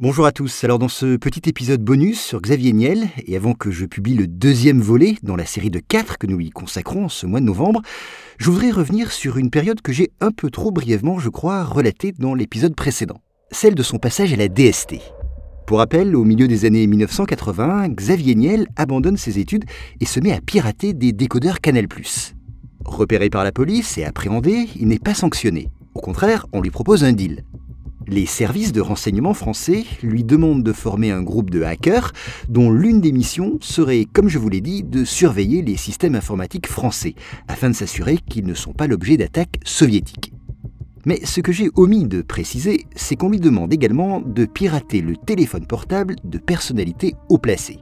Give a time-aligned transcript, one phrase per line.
[0.00, 0.64] Bonjour à tous.
[0.64, 4.26] Alors dans ce petit épisode bonus sur Xavier Niel, et avant que je publie le
[4.26, 7.80] deuxième volet dans la série de quatre que nous lui consacrons ce mois de novembre,
[8.38, 12.10] je voudrais revenir sur une période que j'ai un peu trop brièvement, je crois, relatée
[12.10, 13.20] dans l'épisode précédent,
[13.52, 14.96] celle de son passage à la DST.
[15.64, 19.64] Pour rappel, au milieu des années 1980, Xavier Niel abandonne ses études
[20.00, 21.86] et se met à pirater des décodeurs Canal+.
[22.84, 25.70] Repéré par la police et appréhendé, il n'est pas sanctionné.
[25.94, 27.44] Au contraire, on lui propose un deal.
[28.06, 32.12] Les services de renseignement français lui demandent de former un groupe de hackers
[32.48, 36.66] dont l'une des missions serait, comme je vous l'ai dit, de surveiller les systèmes informatiques
[36.66, 37.14] français,
[37.48, 40.32] afin de s'assurer qu'ils ne sont pas l'objet d'attaques soviétiques.
[41.06, 45.16] Mais ce que j'ai omis de préciser, c'est qu'on lui demande également de pirater le
[45.16, 47.78] téléphone portable de personnalités haut placées.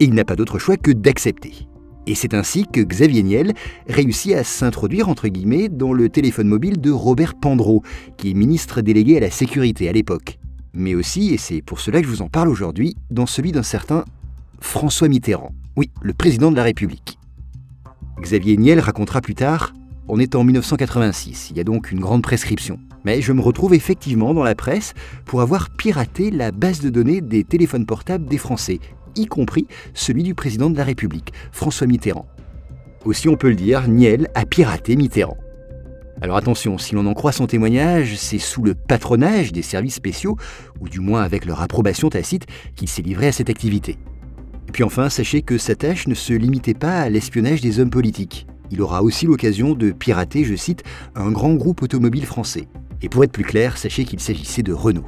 [0.00, 1.68] Et il n'a pas d'autre choix que d'accepter.
[2.06, 3.52] Et c'est ainsi que Xavier Niel
[3.88, 7.82] réussit à s'introduire entre guillemets dans le téléphone mobile de Robert Pandreau,
[8.16, 10.38] qui est ministre délégué à la sécurité à l'époque.
[10.74, 13.62] Mais aussi, et c'est pour cela que je vous en parle aujourd'hui, dans celui d'un
[13.62, 14.04] certain
[14.60, 15.52] François Mitterrand.
[15.76, 17.18] Oui, le président de la République.
[18.20, 19.72] Xavier Niel racontera plus tard
[20.08, 22.80] On est en 1986, il y a donc une grande prescription.
[23.04, 27.20] Mais je me retrouve effectivement dans la presse pour avoir piraté la base de données
[27.20, 28.80] des téléphones portables des Français,
[29.16, 32.26] y compris celui du président de la République, François Mitterrand.
[33.04, 35.38] Aussi on peut le dire, Niel a piraté Mitterrand.
[36.20, 40.36] Alors attention, si l'on en croit son témoignage, c'est sous le patronage des services spéciaux,
[40.80, 42.46] ou du moins avec leur approbation tacite,
[42.76, 43.98] qu'il s'est livré à cette activité.
[44.68, 47.90] Et puis enfin, sachez que sa tâche ne se limitait pas à l'espionnage des hommes
[47.90, 48.46] politiques.
[48.70, 50.84] Il aura aussi l'occasion de pirater, je cite,
[51.16, 52.68] un grand groupe automobile français.
[53.02, 55.04] Et pour être plus clair, sachez qu'il s'agissait de Renault.